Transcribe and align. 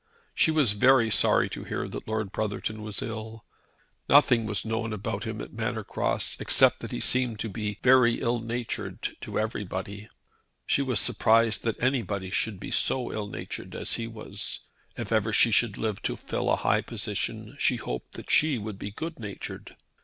She 0.33 0.49
was 0.49 0.71
very 0.73 1.11
sorry 1.11 1.47
to 1.49 1.63
hear 1.63 1.87
that 1.87 2.07
Lord 2.07 2.31
Brotherton 2.31 2.81
was 2.81 3.03
ill. 3.03 3.45
Nothing 4.09 4.47
was 4.47 4.65
known 4.65 4.93
about 4.93 5.25
him 5.25 5.39
at 5.41 5.53
Manor 5.53 5.83
Cross, 5.83 6.37
except 6.39 6.79
that 6.79 6.91
he 6.91 6.99
seemed 6.99 7.37
to 7.41 7.49
be 7.49 7.77
very 7.83 8.15
ill 8.19 8.39
natured 8.39 9.15
to 9.21 9.37
everybody. 9.37 10.09
She 10.65 10.81
was 10.81 10.99
surprised 10.99 11.63
that 11.65 11.79
anybody 11.79 12.31
should 12.31 12.59
be 12.59 12.71
so 12.71 13.13
ill 13.13 13.27
natured 13.27 13.75
as 13.75 13.93
he 13.93 14.07
was. 14.07 14.61
If 14.97 15.11
ever 15.11 15.31
she 15.31 15.51
should 15.51 15.77
live 15.77 16.01
to 16.01 16.17
fill 16.17 16.49
a 16.49 16.55
high 16.55 16.81
position 16.81 17.55
she 17.59 17.75
hoped 17.75 18.17
she 18.31 18.57
would 18.57 18.79
be 18.79 18.89
good 18.89 19.19
natured. 19.19 19.75